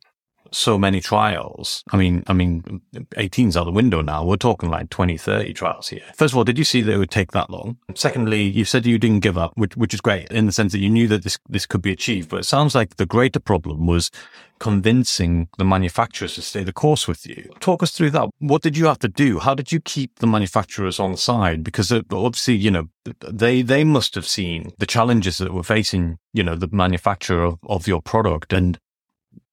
so 0.51 0.77
many 0.77 1.01
trials. 1.01 1.83
I 1.91 1.97
mean, 1.97 2.23
I 2.27 2.33
mean, 2.33 2.81
18's 2.93 3.57
out 3.57 3.65
the 3.65 3.71
window 3.71 4.01
now. 4.01 4.25
We're 4.25 4.37
talking 4.37 4.69
like 4.69 4.89
20, 4.89 5.17
30 5.17 5.53
trials 5.53 5.89
here. 5.89 6.03
First 6.15 6.33
of 6.33 6.37
all, 6.37 6.43
did 6.43 6.57
you 6.57 6.63
see 6.63 6.81
that 6.81 6.93
it 6.93 6.97
would 6.97 7.11
take 7.11 7.31
that 7.31 7.49
long? 7.49 7.77
Secondly, 7.93 8.43
you 8.43 8.65
said 8.65 8.85
you 8.85 8.97
didn't 8.97 9.21
give 9.21 9.37
up, 9.37 9.53
which, 9.55 9.75
which 9.75 9.93
is 9.93 10.01
great 10.01 10.29
in 10.31 10.45
the 10.45 10.51
sense 10.51 10.71
that 10.71 10.79
you 10.79 10.89
knew 10.89 11.07
that 11.07 11.23
this, 11.23 11.37
this 11.49 11.65
could 11.65 11.81
be 11.81 11.91
achieved. 11.91 12.29
But 12.29 12.41
it 12.41 12.45
sounds 12.45 12.75
like 12.75 12.95
the 12.95 13.05
greater 13.05 13.39
problem 13.39 13.85
was 13.85 14.11
convincing 14.59 15.49
the 15.57 15.65
manufacturers 15.65 16.35
to 16.35 16.41
stay 16.41 16.63
the 16.63 16.73
course 16.73 17.07
with 17.07 17.25
you. 17.25 17.51
Talk 17.59 17.83
us 17.83 17.91
through 17.91 18.11
that. 18.11 18.29
What 18.39 18.61
did 18.61 18.77
you 18.77 18.85
have 18.85 18.99
to 18.99 19.07
do? 19.07 19.39
How 19.39 19.53
did 19.53 19.71
you 19.71 19.79
keep 19.79 20.19
the 20.19 20.27
manufacturers 20.27 20.99
on 20.99 21.17
side? 21.17 21.63
Because 21.63 21.91
uh, 21.91 22.01
obviously, 22.11 22.55
you 22.55 22.71
know, 22.71 22.87
they, 23.19 23.61
they 23.61 23.83
must 23.83 24.15
have 24.15 24.27
seen 24.27 24.71
the 24.79 24.85
challenges 24.85 25.37
that 25.39 25.53
were 25.53 25.63
facing, 25.63 26.17
you 26.33 26.43
know, 26.43 26.55
the 26.55 26.69
manufacturer 26.71 27.43
of, 27.43 27.59
of 27.63 27.87
your 27.87 28.01
product 28.01 28.53
and 28.53 28.79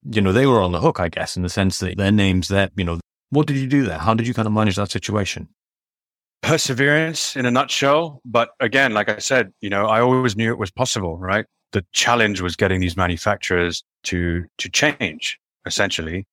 you 0.09 0.21
know, 0.21 0.31
they 0.31 0.45
were 0.45 0.61
on 0.61 0.71
the 0.71 0.79
hook, 0.79 0.99
I 0.99 1.09
guess, 1.09 1.35
in 1.35 1.43
the 1.43 1.49
sense 1.49 1.79
that 1.79 1.97
their 1.97 2.11
names 2.11 2.47
there, 2.47 2.69
you 2.75 2.83
know, 2.83 2.99
what 3.29 3.47
did 3.47 3.57
you 3.57 3.67
do 3.67 3.83
there? 3.83 3.97
How 3.97 4.13
did 4.13 4.27
you 4.27 4.33
kind 4.33 4.47
of 4.47 4.53
manage 4.53 4.75
that 4.75 4.91
situation? 4.91 5.47
Perseverance 6.41 7.35
in 7.35 7.45
a 7.45 7.51
nutshell. 7.51 8.21
But 8.25 8.49
again, 8.59 8.93
like 8.93 9.09
I 9.09 9.19
said, 9.19 9.53
you 9.61 9.69
know, 9.69 9.85
I 9.85 10.01
always 10.01 10.35
knew 10.35 10.51
it 10.51 10.57
was 10.57 10.71
possible, 10.71 11.17
right? 11.17 11.45
The 11.71 11.85
challenge 11.93 12.41
was 12.41 12.55
getting 12.55 12.81
these 12.81 12.97
manufacturers 12.97 13.83
to, 14.03 14.45
to 14.57 14.69
change 14.69 15.39
essentially. 15.65 16.27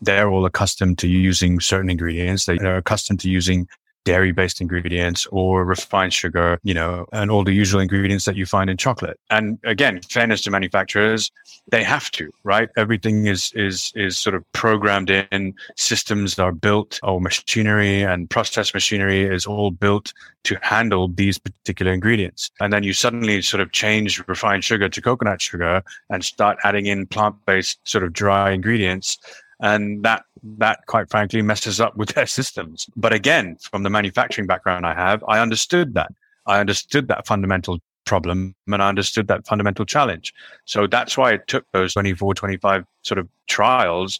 They're 0.00 0.30
all 0.30 0.46
accustomed 0.46 0.98
to 0.98 1.08
using 1.08 1.60
certain 1.60 1.90
ingredients. 1.90 2.44
They 2.44 2.58
are 2.58 2.76
accustomed 2.76 3.20
to 3.20 3.30
using 3.30 3.66
dairy 4.04 4.32
based 4.32 4.60
ingredients 4.60 5.26
or 5.30 5.64
refined 5.64 6.12
sugar, 6.12 6.58
you 6.62 6.74
know, 6.74 7.06
and 7.12 7.30
all 7.30 7.44
the 7.44 7.52
usual 7.52 7.80
ingredients 7.80 8.24
that 8.24 8.36
you 8.36 8.46
find 8.46 8.70
in 8.70 8.76
chocolate. 8.76 9.18
And 9.30 9.58
again, 9.64 10.00
fairness 10.02 10.40
to 10.42 10.50
manufacturers, 10.50 11.30
they 11.70 11.82
have 11.82 12.10
to, 12.12 12.30
right? 12.44 12.68
Everything 12.76 13.26
is, 13.26 13.52
is, 13.54 13.92
is 13.94 14.18
sort 14.18 14.34
of 14.34 14.44
programmed 14.52 15.10
in 15.10 15.54
systems 15.76 16.38
are 16.38 16.52
built 16.52 16.98
or 17.02 17.20
machinery 17.20 18.02
and 18.02 18.28
process 18.30 18.72
machinery 18.72 19.22
is 19.22 19.46
all 19.46 19.70
built 19.70 20.12
to 20.44 20.56
handle 20.62 21.08
these 21.08 21.38
particular 21.38 21.92
ingredients. 21.92 22.50
And 22.60 22.72
then 22.72 22.82
you 22.82 22.92
suddenly 22.92 23.42
sort 23.42 23.60
of 23.60 23.72
change 23.72 24.22
refined 24.26 24.64
sugar 24.64 24.88
to 24.88 25.02
coconut 25.02 25.42
sugar 25.42 25.82
and 26.08 26.24
start 26.24 26.58
adding 26.64 26.86
in 26.86 27.06
plant 27.06 27.36
based 27.46 27.78
sort 27.84 28.04
of 28.04 28.12
dry 28.12 28.50
ingredients 28.50 29.18
and 29.60 30.02
that 30.02 30.24
that 30.58 30.80
quite 30.86 31.10
frankly 31.10 31.42
messes 31.42 31.80
up 31.80 31.96
with 31.96 32.08
their 32.14 32.26
systems. 32.26 32.86
But 32.96 33.12
again, 33.12 33.56
from 33.60 33.82
the 33.82 33.90
manufacturing 33.90 34.46
background 34.46 34.86
I 34.86 34.94
have, 34.94 35.22
I 35.28 35.38
understood 35.38 35.94
that. 35.94 36.12
I 36.46 36.60
understood 36.60 37.08
that 37.08 37.26
fundamental 37.26 37.78
problem 38.06 38.54
and 38.66 38.82
I 38.82 38.88
understood 38.88 39.28
that 39.28 39.46
fundamental 39.46 39.84
challenge. 39.84 40.32
So 40.64 40.86
that's 40.86 41.16
why 41.16 41.32
it 41.32 41.46
took 41.46 41.64
those 41.72 41.92
24, 41.92 42.34
25 42.34 42.84
sort 43.02 43.18
of 43.18 43.28
trials 43.46 44.18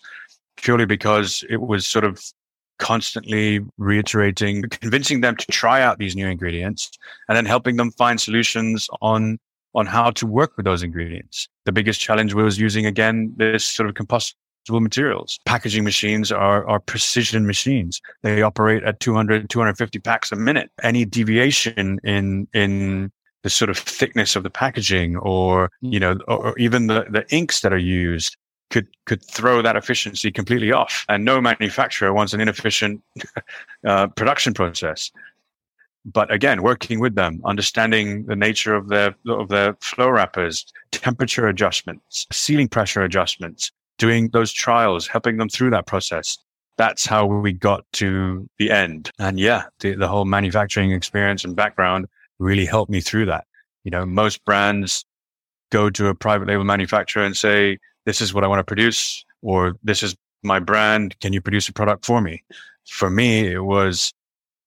purely 0.57 0.85
because 0.85 1.43
it 1.49 1.61
was 1.63 1.87
sort 1.87 2.05
of 2.05 2.23
constantly 2.79 3.61
reiterating, 3.79 4.63
convincing 4.71 5.23
them 5.23 5.37
to 5.37 5.47
try 5.47 5.83
out 5.83 5.99
these 5.99 6.15
new 6.15 6.27
ingredients 6.27 6.91
and 7.29 7.37
then 7.37 7.47
helping 7.47 7.77
them 7.77 7.91
find 7.93 8.21
solutions 8.21 8.89
on 9.01 9.39
on 9.73 9.87
how 9.87 10.11
to 10.11 10.27
work 10.27 10.57
with 10.57 10.65
those 10.65 10.83
ingredients. 10.83 11.49
The 11.65 11.71
biggest 11.71 12.01
challenge 12.01 12.35
was 12.35 12.59
using 12.59 12.87
again 12.87 13.33
this 13.37 13.65
sort 13.65 13.89
of 13.89 13.95
materials. 14.79 15.41
Packaging 15.47 15.83
machines 15.83 16.31
are, 16.31 16.65
are 16.69 16.79
precision 16.79 17.47
machines. 17.47 18.01
They 18.23 18.43
operate 18.43 18.85
at 18.85 19.01
200, 19.01 19.51
250 19.51 19.99
packs 19.99 20.31
a 20.31 20.37
minute. 20.37 20.71
Any 20.83 21.05
deviation 21.05 21.99
in, 22.05 22.47
in 22.55 23.11
the 23.43 23.51
sort 23.51 23.71
of 23.71 23.79
thickness 23.79 24.37
of 24.37 24.43
the 24.43 24.51
packaging 24.51 25.17
or, 25.17 25.71
you 25.81 25.99
know, 25.99 26.19
or, 26.29 26.49
or 26.49 26.59
even 26.59 26.87
the, 26.87 27.07
the 27.11 27.25
inks 27.35 27.61
that 27.63 27.73
are 27.73 27.79
used 27.79 28.37
could 28.71 28.87
could 29.05 29.23
throw 29.25 29.63
that 29.63 29.77
efficiency 29.77 30.31
completely 30.31 30.73
off. 30.73 31.05
And 31.09 31.25
no 31.25 31.41
manufacturer 31.41 32.13
wants 32.13 32.33
an 32.33 32.41
inefficient 32.41 33.03
uh, 33.87 34.07
production 34.09 34.55
process. 34.55 35.11
But 36.05 36.33
again, 36.33 36.63
working 36.63 36.99
with 36.99 37.15
them, 37.15 37.43
understanding 37.45 38.25
the 38.25 38.37
nature 38.37 38.75
of 38.75 38.89
their 38.89 39.15
of 39.29 39.49
their 39.49 39.75
flow 39.81 40.09
wrappers, 40.09 40.65
temperature 40.93 41.47
adjustments, 41.47 42.27
sealing 42.33 42.69
pressure 42.69 43.03
adjustments, 43.03 43.71
doing 44.01 44.31
those 44.31 44.51
trials, 44.51 45.07
helping 45.07 45.37
them 45.37 45.49
through 45.49 45.71
that 45.71 45.87
process. 45.87 46.39
That's 46.79 47.05
how 47.05 47.27
we 47.27 47.53
got 47.53 47.85
to 47.93 48.49
the 48.59 48.71
end. 48.71 49.11
And 49.19 49.39
yeah, 49.39 49.65
the, 49.81 49.95
the 49.95 50.09
whole 50.09 50.25
manufacturing 50.25 50.93
experience 50.93 51.45
and 51.45 51.55
background 51.55 52.07
really 52.39 52.65
helped 52.65 52.91
me 52.91 53.03
through 53.03 53.27
that. 53.27 53.45
You 53.85 53.91
know, 53.91 54.07
most 54.07 54.43
brands 54.47 55.05
go 55.71 55.91
to 55.91 56.09
a 56.09 56.15
private 56.15 56.49
label 56.49 56.65
manufacturer 56.65 57.23
and 57.23 57.37
say, 57.37 57.79
this 58.07 58.23
is 58.23 58.33
what 58.33 58.43
I 58.43 58.47
want 58.47 58.61
to 58.61 58.65
produce, 58.65 59.23
or 59.43 59.77
this 59.85 60.03
is 60.03 60.17
my 60.43 60.59
brand. 60.59 61.19
Can 61.21 61.35
you 61.35 61.43
produce 61.43 61.69
a 61.69 61.73
product 61.75 62.07
for 62.07 62.23
me? 62.23 62.43
For 62.89 63.11
me, 63.11 63.53
it 63.53 63.65
was 63.65 64.15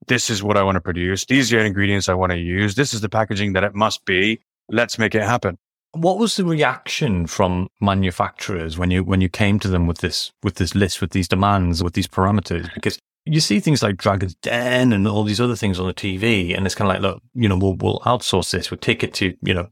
this 0.07 0.29
is 0.29 0.43
what 0.43 0.57
I 0.57 0.63
want 0.63 0.75
to 0.75 0.81
produce. 0.81 1.25
These 1.25 1.51
are 1.51 1.59
the 1.59 1.65
ingredients 1.65 2.07
I 2.07 2.13
want 2.13 2.31
to 2.31 2.37
use. 2.37 2.75
This 2.75 2.93
is 2.93 3.01
the 3.01 3.09
packaging 3.09 3.53
that 3.53 3.63
it 3.63 3.73
must 3.73 4.05
be. 4.05 4.39
Let's 4.69 4.99
make 4.99 5.15
it 5.15 5.23
happen. 5.23 5.57
What 5.93 6.17
was 6.17 6.35
the 6.35 6.45
reaction 6.45 7.27
from 7.27 7.69
manufacturers 7.79 8.77
when 8.77 8.91
you 8.91 9.03
when 9.03 9.21
you 9.21 9.29
came 9.29 9.59
to 9.59 9.67
them 9.67 9.87
with 9.87 9.99
this 9.99 10.31
with 10.41 10.55
this 10.55 10.73
list, 10.75 11.01
with 11.01 11.11
these 11.11 11.27
demands, 11.27 11.83
with 11.83 11.93
these 11.93 12.07
parameters? 12.07 12.73
Because 12.73 12.97
you 13.25 13.39
see 13.39 13.59
things 13.59 13.81
like 13.81 13.97
Dragon's 13.97 14.35
Den 14.35 14.91
and 14.91 15.07
all 15.07 15.23
these 15.23 15.39
other 15.39 15.55
things 15.55 15.79
on 15.79 15.87
the 15.87 15.93
TV, 15.93 16.55
and 16.55 16.65
it's 16.65 16.75
kind 16.75 16.89
of 16.89 16.95
like, 16.95 17.01
look, 17.01 17.21
you 17.33 17.47
know, 17.47 17.57
we'll 17.57 17.75
we'll 17.75 17.99
outsource 17.99 18.51
this, 18.51 18.71
we'll 18.71 18.79
take 18.79 19.03
it 19.03 19.13
to 19.15 19.35
you 19.41 19.53
know 19.53 19.69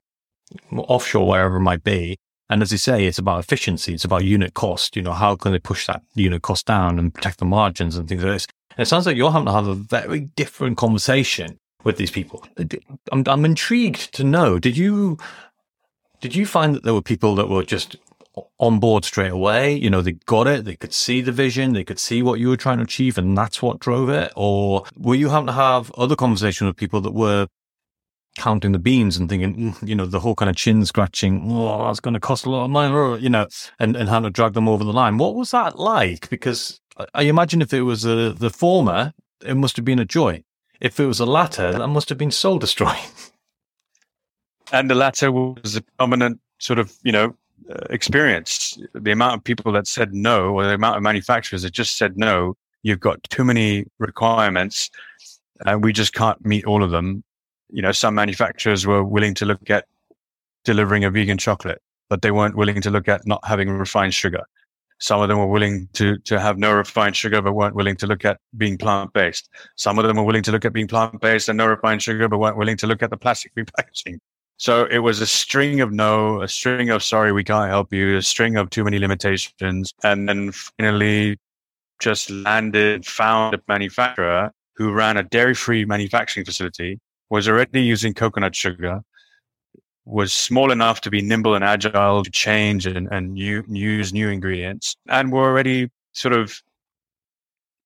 offshore 0.75 1.27
wherever 1.27 1.57
it 1.57 1.61
might 1.61 1.83
be. 1.83 2.17
And 2.49 2.61
as 2.61 2.71
you 2.71 2.77
say, 2.77 3.05
it's 3.05 3.17
about 3.17 3.39
efficiency, 3.39 3.93
it's 3.93 4.05
about 4.05 4.25
unit 4.25 4.53
cost. 4.53 4.95
You 4.95 5.01
know, 5.01 5.13
how 5.13 5.35
can 5.35 5.53
they 5.53 5.59
push 5.59 5.87
that 5.87 6.03
unit 6.15 6.41
cost 6.41 6.65
down 6.65 6.99
and 6.99 7.13
protect 7.13 7.39
the 7.39 7.45
margins 7.45 7.95
and 7.95 8.07
things 8.07 8.23
like 8.23 8.33
this? 8.33 8.47
And 8.71 8.83
it 8.85 8.89
sounds 8.89 9.05
like 9.05 9.15
you're 9.15 9.31
having 9.31 9.45
to 9.45 9.53
have 9.53 9.67
a 9.67 9.75
very 9.75 10.21
different 10.35 10.77
conversation 10.77 11.57
with 11.83 11.97
these 11.97 12.11
people. 12.11 12.45
I'm, 13.11 13.23
I'm 13.25 13.45
intrigued 13.45 14.13
to 14.15 14.23
know. 14.23 14.59
Did 14.59 14.77
you 14.77 15.17
did 16.21 16.35
you 16.35 16.45
find 16.45 16.75
that 16.75 16.83
there 16.83 16.93
were 16.93 17.01
people 17.01 17.35
that 17.35 17.49
were 17.49 17.63
just 17.63 17.97
on 18.59 18.79
board 18.79 19.03
straight 19.03 19.31
away? 19.31 19.75
You 19.75 19.89
know, 19.89 20.01
they 20.01 20.13
got 20.13 20.47
it, 20.47 20.65
they 20.65 20.75
could 20.75 20.93
see 20.93 21.21
the 21.21 21.31
vision, 21.31 21.73
they 21.73 21.83
could 21.83 21.99
see 21.99 22.21
what 22.21 22.39
you 22.39 22.49
were 22.49 22.57
trying 22.57 22.77
to 22.77 22.83
achieve, 22.83 23.17
and 23.17 23.37
that's 23.37 23.61
what 23.61 23.79
drove 23.79 24.09
it? 24.09 24.31
Or 24.35 24.85
were 24.95 25.15
you 25.15 25.29
having 25.29 25.47
to 25.47 25.53
have 25.53 25.91
other 25.91 26.15
conversations 26.15 26.67
with 26.67 26.77
people 26.77 27.01
that 27.01 27.13
were 27.13 27.47
counting 28.37 28.71
the 28.71 28.79
beans 28.79 29.17
and 29.17 29.27
thinking, 29.27 29.73
mm, 29.73 29.87
you 29.87 29.95
know, 29.95 30.05
the 30.05 30.21
whole 30.21 30.35
kind 30.35 30.49
of 30.49 30.55
chin 30.55 30.85
scratching, 30.85 31.51
oh, 31.51 31.85
that's 31.85 31.99
going 31.99 32.13
to 32.13 32.19
cost 32.19 32.45
a 32.45 32.49
lot 32.49 32.65
of 32.65 32.71
money, 32.71 33.21
you 33.21 33.29
know, 33.29 33.47
and, 33.79 33.95
and 33.95 34.07
having 34.07 34.23
to 34.23 34.29
drag 34.29 34.53
them 34.53 34.69
over 34.69 34.83
the 34.83 34.93
line. 34.93 35.17
What 35.17 35.35
was 35.35 35.51
that 35.51 35.77
like? 35.77 36.29
Because 36.29 36.79
I 37.13 37.23
imagine 37.23 37.61
if 37.61 37.73
it 37.73 37.81
was 37.81 38.05
a, 38.05 38.31
the 38.31 38.49
former, 38.49 39.13
it 39.43 39.55
must 39.55 39.75
have 39.75 39.85
been 39.85 39.99
a 39.99 40.05
joy. 40.05 40.43
If 40.79 40.99
it 40.99 41.05
was 41.05 41.19
the 41.19 41.27
latter, 41.27 41.71
that 41.73 41.87
must 41.87 42.09
have 42.09 42.17
been 42.17 42.31
soul 42.31 42.57
destroying. 42.57 43.03
And 44.71 44.89
the 44.89 44.95
latter 44.95 45.31
was 45.31 45.75
a 45.75 45.81
prominent 45.97 46.39
sort 46.59 46.79
of, 46.79 46.93
you 47.03 47.11
know, 47.11 47.35
uh, 47.69 47.85
experience. 47.89 48.77
The 48.93 49.11
amount 49.11 49.35
of 49.35 49.43
people 49.43 49.71
that 49.73 49.87
said 49.87 50.13
no, 50.13 50.53
or 50.53 50.63
the 50.63 50.73
amount 50.73 50.97
of 50.97 51.03
manufacturers 51.03 51.61
that 51.63 51.71
just 51.71 51.97
said 51.97 52.17
no, 52.17 52.55
you've 52.83 52.99
got 52.99 53.21
too 53.23 53.43
many 53.43 53.85
requirements 53.99 54.89
and 55.65 55.83
we 55.83 55.93
just 55.93 56.13
can't 56.13 56.43
meet 56.45 56.65
all 56.65 56.83
of 56.83 56.91
them. 56.91 57.23
You 57.69 57.81
know, 57.81 57.91
some 57.91 58.15
manufacturers 58.15 58.85
were 58.85 59.03
willing 59.03 59.33
to 59.35 59.45
look 59.45 59.69
at 59.69 59.85
delivering 60.63 61.03
a 61.03 61.11
vegan 61.11 61.37
chocolate, 61.37 61.81
but 62.09 62.21
they 62.21 62.31
weren't 62.31 62.55
willing 62.55 62.81
to 62.81 62.89
look 62.89 63.07
at 63.07 63.25
not 63.25 63.45
having 63.45 63.69
refined 63.69 64.13
sugar. 64.13 64.43
Some 64.99 65.21
of 65.21 65.29
them 65.29 65.39
were 65.39 65.47
willing 65.47 65.89
to, 65.93 66.17
to 66.19 66.39
have 66.39 66.59
no 66.59 66.73
refined 66.73 67.15
sugar, 67.15 67.41
but 67.41 67.53
weren't 67.53 67.75
willing 67.75 67.95
to 67.97 68.07
look 68.07 68.23
at 68.23 68.39
being 68.57 68.77
plant 68.77 69.13
based. 69.13 69.49
Some 69.75 69.97
of 69.97 70.05
them 70.05 70.17
were 70.17 70.23
willing 70.23 70.43
to 70.43 70.51
look 70.51 70.63
at 70.63 70.73
being 70.73 70.87
plant 70.87 71.19
based 71.21 71.49
and 71.49 71.57
no 71.57 71.65
refined 71.65 72.03
sugar, 72.03 72.27
but 72.27 72.37
weren't 72.37 72.57
willing 72.57 72.77
to 72.77 72.87
look 72.87 73.01
at 73.01 73.09
the 73.09 73.17
plastic 73.17 73.53
repackaging. 73.55 74.19
So 74.61 74.85
it 74.91 74.99
was 74.99 75.21
a 75.21 75.25
string 75.25 75.81
of 75.81 75.91
no, 75.91 76.43
a 76.43 76.47
string 76.47 76.91
of 76.91 77.01
sorry, 77.01 77.31
we 77.31 77.43
can't 77.43 77.67
help 77.67 77.91
you, 77.91 78.15
a 78.15 78.21
string 78.21 78.57
of 78.57 78.69
too 78.69 78.83
many 78.83 78.99
limitations. 78.99 79.91
And 80.03 80.29
then 80.29 80.51
finally 80.51 81.39
just 81.99 82.29
landed, 82.29 83.03
found 83.03 83.55
a 83.55 83.61
manufacturer 83.67 84.51
who 84.75 84.91
ran 84.91 85.17
a 85.17 85.23
dairy 85.23 85.55
free 85.55 85.83
manufacturing 85.85 86.45
facility, 86.45 86.99
was 87.31 87.49
already 87.49 87.81
using 87.81 88.13
coconut 88.13 88.55
sugar, 88.55 89.01
was 90.05 90.31
small 90.31 90.71
enough 90.71 91.01
to 91.01 91.09
be 91.09 91.23
nimble 91.23 91.55
and 91.55 91.63
agile 91.63 92.23
to 92.23 92.29
change 92.29 92.85
and, 92.85 93.07
and 93.11 93.39
use 93.39 94.13
new 94.13 94.29
ingredients 94.29 94.95
and 95.09 95.31
were 95.31 95.43
already 95.43 95.89
sort 96.11 96.35
of 96.35 96.61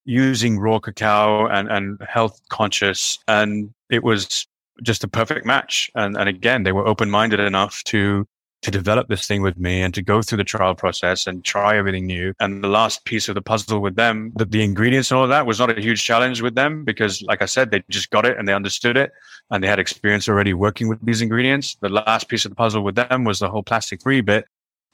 using 0.04 0.58
raw 0.58 0.78
cacao 0.78 1.46
and, 1.46 1.70
and 1.70 1.98
health 2.06 2.38
conscious. 2.50 3.18
And 3.26 3.72
it 3.88 4.04
was 4.04 4.46
just 4.82 5.04
a 5.04 5.08
perfect 5.08 5.46
match. 5.46 5.90
And, 5.94 6.16
and 6.16 6.28
again, 6.28 6.62
they 6.62 6.72
were 6.72 6.86
open 6.86 7.10
minded 7.10 7.40
enough 7.40 7.82
to 7.84 8.26
to 8.62 8.70
develop 8.70 9.08
this 9.08 9.26
thing 9.26 9.42
with 9.42 9.58
me 9.58 9.82
and 9.82 9.94
to 9.94 10.02
go 10.02 10.22
through 10.22 10.38
the 10.38 10.44
trial 10.44 10.74
process 10.74 11.26
and 11.26 11.44
try 11.44 11.76
everything 11.76 12.06
new. 12.06 12.32
And 12.40 12.64
the 12.64 12.68
last 12.68 13.04
piece 13.04 13.28
of 13.28 13.34
the 13.34 13.42
puzzle 13.42 13.80
with 13.80 13.96
them, 13.96 14.32
the, 14.34 14.44
the 14.44 14.64
ingredients 14.64 15.10
and 15.10 15.18
all 15.18 15.24
of 15.24 15.30
that 15.30 15.46
was 15.46 15.60
not 15.60 15.76
a 15.76 15.80
huge 15.80 16.02
challenge 16.02 16.40
with 16.40 16.54
them 16.54 16.84
because, 16.84 17.22
like 17.22 17.42
I 17.42 17.46
said, 17.46 17.70
they 17.70 17.84
just 17.90 18.10
got 18.10 18.24
it 18.26 18.38
and 18.38 18.48
they 18.48 18.54
understood 18.54 18.96
it 18.96 19.12
and 19.50 19.62
they 19.62 19.68
had 19.68 19.78
experience 19.78 20.28
already 20.28 20.54
working 20.54 20.88
with 20.88 21.04
these 21.04 21.20
ingredients. 21.20 21.76
The 21.80 21.90
last 21.90 22.28
piece 22.28 22.44
of 22.44 22.50
the 22.50 22.56
puzzle 22.56 22.82
with 22.82 22.96
them 22.96 23.24
was 23.24 23.38
the 23.38 23.48
whole 23.48 23.62
plastic 23.62 24.02
free 24.02 24.20
bit. 24.20 24.46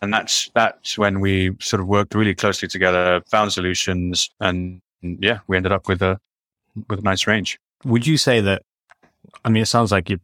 And 0.03 0.13
that's, 0.13 0.51
that's 0.55 0.99
when 0.99 1.21
we 1.21 1.53
sort 1.61 1.81
of 1.81 1.87
worked 1.87 2.15
really 2.15 2.35
closely 2.35 2.69
together, 2.69 3.23
found 3.31 3.53
solutions 3.53 4.29
and 4.41 4.83
yeah, 5.01 5.39
we 5.47 5.57
ended 5.57 5.73
up 5.73 5.89
with 5.89 6.03
a, 6.03 6.19
with 6.91 6.99
a 6.99 7.03
nice 7.03 7.27
range. 7.27 7.59
Would 7.85 8.07
you 8.07 8.19
say 8.19 8.41
that, 8.41 8.63
I 9.45 9.49
mean, 9.49 9.63
it 9.63 9.67
sounds 9.67 9.93
like 9.93 10.11
you, 10.11 10.19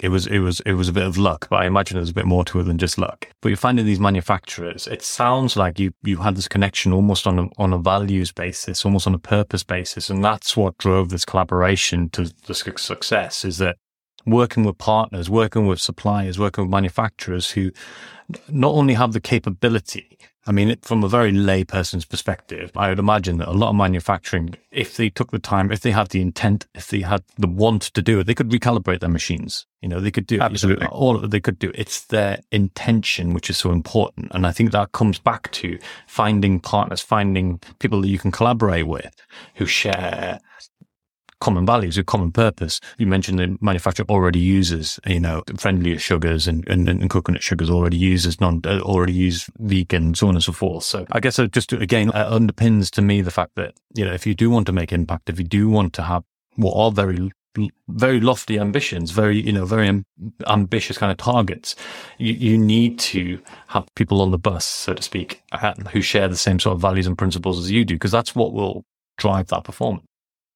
it 0.00 0.10
was 0.10 0.26
it 0.26 0.38
was 0.38 0.60
it 0.60 0.74
was 0.74 0.88
a 0.88 0.92
bit 0.92 1.06
of 1.06 1.18
luck, 1.18 1.48
but 1.50 1.56
I 1.56 1.66
imagine 1.66 1.96
there's 1.96 2.10
a 2.10 2.14
bit 2.14 2.26
more 2.26 2.44
to 2.46 2.60
it 2.60 2.64
than 2.64 2.78
just 2.78 2.98
luck. 2.98 3.28
But 3.40 3.48
you're 3.48 3.56
finding 3.56 3.86
these 3.86 4.00
manufacturers. 4.00 4.86
It 4.86 5.02
sounds 5.02 5.56
like 5.56 5.78
you 5.78 5.92
you 6.02 6.18
had 6.18 6.36
this 6.36 6.48
connection 6.48 6.92
almost 6.92 7.26
on 7.26 7.38
a 7.38 7.48
on 7.58 7.72
a 7.72 7.78
values 7.78 8.32
basis, 8.32 8.84
almost 8.84 9.06
on 9.06 9.14
a 9.14 9.18
purpose 9.18 9.64
basis, 9.64 10.10
and 10.10 10.24
that's 10.24 10.56
what 10.56 10.78
drove 10.78 11.08
this 11.08 11.24
collaboration 11.24 12.10
to 12.10 12.32
the 12.46 12.54
success. 12.54 13.44
Is 13.44 13.58
that 13.58 13.76
working 14.26 14.64
with 14.64 14.78
partners, 14.78 15.30
working 15.30 15.66
with 15.66 15.80
suppliers, 15.80 16.38
working 16.38 16.64
with 16.64 16.70
manufacturers 16.70 17.50
who 17.52 17.70
not 18.48 18.72
only 18.72 18.94
have 18.94 19.12
the 19.12 19.20
capability 19.20 20.18
I 20.48 20.50
mean, 20.50 20.74
from 20.80 21.04
a 21.04 21.08
very 21.08 21.30
layperson's 21.30 22.06
perspective, 22.06 22.72
I 22.74 22.88
would 22.88 22.98
imagine 22.98 23.36
that 23.36 23.48
a 23.48 23.52
lot 23.52 23.68
of 23.68 23.76
manufacturing, 23.76 24.54
if 24.70 24.96
they 24.96 25.10
took 25.10 25.30
the 25.30 25.38
time, 25.38 25.70
if 25.70 25.80
they 25.80 25.90
had 25.90 26.08
the 26.08 26.22
intent, 26.22 26.66
if 26.74 26.88
they 26.88 27.02
had 27.02 27.22
the 27.36 27.46
want 27.46 27.82
to 27.82 28.00
do 28.00 28.20
it, 28.20 28.24
they 28.26 28.34
could 28.34 28.48
recalibrate 28.48 29.00
their 29.00 29.10
machines. 29.10 29.66
You 29.82 29.90
know, 29.90 30.00
they 30.00 30.10
could 30.10 30.26
do 30.26 30.40
absolutely 30.40 30.86
you 30.86 30.90
know, 30.90 30.96
all 30.96 31.16
of 31.16 31.24
it. 31.24 31.32
They 31.32 31.40
could 31.40 31.58
do. 31.58 31.70
It's 31.74 32.06
their 32.06 32.40
intention 32.50 33.34
which 33.34 33.50
is 33.50 33.58
so 33.58 33.72
important, 33.72 34.28
and 34.30 34.46
I 34.46 34.52
think 34.52 34.70
that 34.70 34.92
comes 34.92 35.18
back 35.18 35.52
to 35.52 35.78
finding 36.06 36.60
partners, 36.60 37.02
finding 37.02 37.60
people 37.78 38.00
that 38.00 38.08
you 38.08 38.18
can 38.18 38.32
collaborate 38.32 38.86
with 38.86 39.14
who 39.56 39.66
share 39.66 40.40
common 41.40 41.66
values, 41.66 41.98
a 41.98 42.04
common 42.04 42.32
purpose. 42.32 42.80
You 42.98 43.06
mentioned 43.06 43.38
the 43.38 43.56
manufacturer 43.60 44.06
already 44.08 44.40
uses, 44.40 44.98
you 45.06 45.20
know, 45.20 45.42
friendlier 45.56 45.98
sugars 45.98 46.48
and, 46.48 46.66
and, 46.68 46.88
and 46.88 47.10
coconut 47.10 47.42
sugars 47.42 47.70
already 47.70 47.96
uses 47.96 48.40
non, 48.40 48.60
uh, 48.64 48.80
already 48.80 49.12
use 49.12 49.48
vegan, 49.58 50.14
so 50.14 50.28
on 50.28 50.34
and 50.34 50.44
so 50.44 50.52
forth. 50.52 50.84
So 50.84 51.06
I 51.12 51.20
guess 51.20 51.38
it 51.38 51.52
just 51.52 51.72
again 51.72 52.10
uh, 52.10 52.30
underpins 52.30 52.90
to 52.92 53.02
me 53.02 53.20
the 53.22 53.30
fact 53.30 53.52
that, 53.56 53.74
you 53.94 54.04
know, 54.04 54.12
if 54.12 54.26
you 54.26 54.34
do 54.34 54.50
want 54.50 54.66
to 54.66 54.72
make 54.72 54.92
impact, 54.92 55.30
if 55.30 55.38
you 55.38 55.44
do 55.44 55.68
want 55.68 55.92
to 55.94 56.02
have 56.02 56.24
what 56.56 56.74
are 56.74 56.90
very 56.90 57.30
very 57.88 58.20
lofty 58.20 58.58
ambitions, 58.58 59.10
very, 59.10 59.40
you 59.40 59.52
know, 59.52 59.64
very 59.64 60.04
ambitious 60.46 60.98
kind 60.98 61.10
of 61.10 61.18
targets. 61.18 61.74
You, 62.18 62.34
you 62.34 62.58
need 62.58 62.98
to 63.00 63.40
have 63.68 63.86
people 63.96 64.20
on 64.20 64.30
the 64.30 64.38
bus, 64.38 64.64
so 64.64 64.94
to 64.94 65.02
speak, 65.02 65.42
uh, 65.50 65.74
who 65.92 66.00
share 66.00 66.28
the 66.28 66.36
same 66.36 66.60
sort 66.60 66.74
of 66.74 66.80
values 66.80 67.06
and 67.06 67.18
principles 67.18 67.58
as 67.58 67.70
you 67.70 67.84
do, 67.84 67.94
because 67.94 68.12
that's 68.12 68.34
what 68.34 68.52
will 68.52 68.84
drive 69.16 69.48
that 69.48 69.64
performance. 69.64 70.04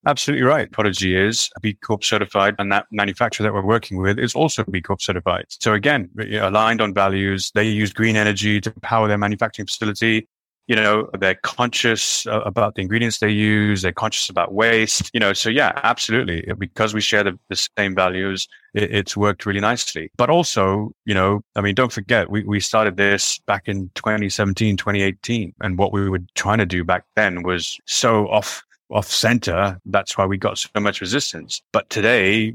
Absolutely 0.05 0.45
right. 0.45 0.71
Prodigy 0.73 1.15
is 1.15 1.49
B 1.61 1.75
Corp 1.75 2.03
certified, 2.03 2.57
and 2.59 2.73
that 2.73 2.87
manufacturer 2.91 3.45
that 3.45 3.55
we're 3.55 3.65
working 3.65 3.99
with 3.99 4.19
is 4.19 4.35
also 4.35 4.65
B 4.65 4.81
Corp 4.81 5.01
certified. 5.01 5.45
So 5.49 5.75
again, 5.75 6.11
aligned 6.41 6.81
on 6.81 6.93
values. 6.93 7.53
They 7.55 7.69
use 7.69 7.93
green 7.93 8.17
energy 8.17 8.61
to 8.63 8.71
power 8.83 9.07
their 9.07 9.19
manufacturing 9.19 9.67
facility. 9.67 10.27
You 10.67 10.75
know, 10.75 11.09
they're 11.19 11.39
conscious 11.43 12.27
uh, 12.27 12.41
about 12.41 12.75
the 12.75 12.83
ingredients 12.83 13.19
they 13.19 13.31
use. 13.31 13.83
They're 13.83 13.93
conscious 13.93 14.29
about 14.29 14.55
waste. 14.55 15.09
You 15.13 15.21
know, 15.21 15.33
so 15.33 15.51
yeah, 15.51 15.73
absolutely. 15.85 16.53
Because 16.59 16.95
we 16.95 17.01
share 17.01 17.23
the, 17.23 17.39
the 17.49 17.69
same 17.79 17.95
values, 17.95 18.49
it, 18.75 18.93
it's 18.93 19.17
worked 19.17 19.47
really 19.47 19.61
nicely. 19.61 20.11
But 20.17 20.31
also, 20.31 20.93
you 21.05 21.15
know, 21.15 21.43
I 21.55 21.61
mean, 21.61 21.75
don't 21.77 21.93
forget, 21.93 22.29
we, 22.31 22.43
we 22.43 22.59
started 22.59 22.97
this 22.97 23.39
back 23.41 23.69
in 23.69 23.91
2017, 23.95 24.77
2018. 24.77 25.55
And 25.61 25.79
what 25.79 25.93
we 25.93 26.09
were 26.09 26.21
trying 26.35 26.59
to 26.59 26.67
do 26.67 26.83
back 26.83 27.05
then 27.15 27.43
was 27.43 27.79
so 27.87 28.29
off 28.29 28.65
off 28.93 29.11
center. 29.11 29.79
That's 29.87 30.17
why 30.17 30.27
we 30.27 30.39
got 30.39 30.59
so 30.59 30.69
much 30.79 31.01
resistance. 31.01 31.63
But 31.73 31.89
today, 31.91 32.55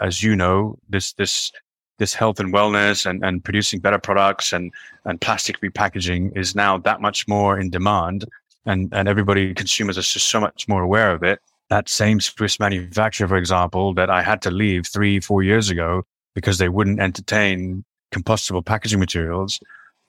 as 0.00 0.22
you 0.22 0.36
know, 0.36 0.78
this, 0.88 1.12
this, 1.14 1.50
this 1.98 2.14
health 2.14 2.40
and 2.40 2.52
wellness 2.52 3.06
and, 3.06 3.24
and 3.24 3.42
producing 3.42 3.80
better 3.80 3.98
products 3.98 4.52
and, 4.52 4.72
and 5.04 5.20
plastic 5.20 5.60
repackaging 5.60 6.36
is 6.36 6.54
now 6.54 6.78
that 6.78 7.00
much 7.00 7.26
more 7.26 7.58
in 7.58 7.70
demand. 7.70 8.24
And, 8.66 8.92
and 8.92 9.08
everybody, 9.08 9.54
consumers 9.54 9.96
are 9.96 10.02
just 10.02 10.28
so 10.28 10.40
much 10.40 10.68
more 10.68 10.82
aware 10.82 11.12
of 11.12 11.22
it. 11.22 11.40
That 11.70 11.88
same 11.88 12.20
Swiss 12.20 12.60
manufacturer, 12.60 13.28
for 13.28 13.36
example, 13.36 13.94
that 13.94 14.10
I 14.10 14.22
had 14.22 14.42
to 14.42 14.50
leave 14.50 14.86
three, 14.86 15.20
four 15.20 15.42
years 15.42 15.70
ago 15.70 16.02
because 16.34 16.58
they 16.58 16.68
wouldn't 16.68 17.00
entertain 17.00 17.84
compostable 18.12 18.64
packaging 18.64 19.00
materials 19.00 19.60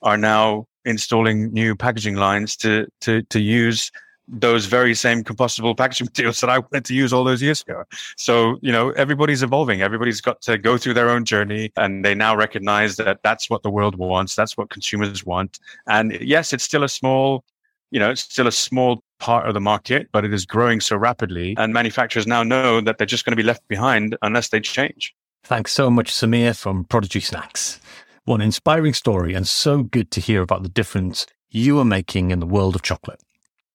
are 0.01 0.17
now 0.17 0.65
installing 0.85 1.53
new 1.53 1.75
packaging 1.75 2.15
lines 2.15 2.55
to, 2.57 2.87
to, 3.01 3.21
to 3.23 3.39
use 3.39 3.91
those 4.27 4.65
very 4.65 4.95
same 4.95 5.23
compostable 5.23 5.75
packaging 5.75 6.05
materials 6.09 6.39
that 6.41 6.49
I 6.49 6.59
wanted 6.59 6.85
to 6.85 6.93
use 6.93 7.11
all 7.13 7.23
those 7.23 7.41
years 7.41 7.61
ago. 7.61 7.83
So, 8.17 8.57
you 8.61 8.71
know, 8.71 8.91
everybody's 8.91 9.43
evolving. 9.43 9.81
Everybody's 9.81 10.21
got 10.21 10.41
to 10.43 10.57
go 10.57 10.77
through 10.77 10.93
their 10.93 11.09
own 11.09 11.25
journey 11.25 11.71
and 11.75 12.05
they 12.05 12.15
now 12.15 12.35
recognize 12.35 12.95
that 12.97 13.19
that's 13.23 13.49
what 13.49 13.63
the 13.63 13.69
world 13.69 13.95
wants. 13.95 14.35
That's 14.35 14.57
what 14.57 14.69
consumers 14.69 15.25
want. 15.25 15.59
And 15.87 16.17
yes, 16.21 16.53
it's 16.53 16.63
still 16.63 16.83
a 16.83 16.89
small, 16.89 17.43
you 17.91 17.99
know, 17.99 18.11
it's 18.11 18.21
still 18.21 18.47
a 18.47 18.51
small 18.51 19.03
part 19.19 19.47
of 19.47 19.53
the 19.53 19.61
market, 19.61 20.09
but 20.11 20.25
it 20.25 20.33
is 20.33 20.45
growing 20.45 20.81
so 20.81 20.95
rapidly. 20.95 21.55
And 21.57 21.73
manufacturers 21.73 22.27
now 22.27 22.43
know 22.43 22.81
that 22.81 22.97
they're 22.97 23.07
just 23.07 23.25
going 23.25 23.33
to 23.33 23.37
be 23.37 23.43
left 23.43 23.67
behind 23.67 24.17
unless 24.21 24.49
they 24.49 24.59
change. 24.59 25.13
Thanks 25.43 25.71
so 25.73 25.89
much, 25.89 26.13
Sameer 26.13 26.57
from 26.57 26.85
Prodigy 26.85 27.19
Snacks. 27.19 27.79
What 28.25 28.35
an 28.35 28.41
inspiring 28.41 28.93
story, 28.93 29.33
and 29.33 29.47
so 29.47 29.81
good 29.81 30.11
to 30.11 30.21
hear 30.21 30.43
about 30.43 30.61
the 30.61 30.69
difference 30.69 31.25
you 31.49 31.79
are 31.79 31.85
making 31.85 32.29
in 32.29 32.39
the 32.39 32.45
world 32.45 32.75
of 32.75 32.83
chocolate. 32.83 33.19